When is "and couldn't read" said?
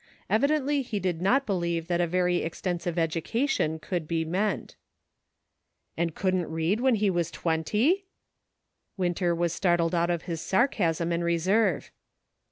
5.95-6.81